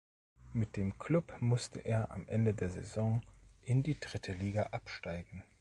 Mit 0.53 0.77
dem 0.77 0.97
Klub 0.97 1.31
musste 1.41 1.77
er 1.77 2.09
am 2.09 2.27
Ende 2.27 2.55
der 2.55 2.71
Saison 2.71 3.21
in 3.61 3.83
die 3.83 3.99
dritte 3.99 4.33
Liga 4.33 4.63
absteigen. 4.71 5.43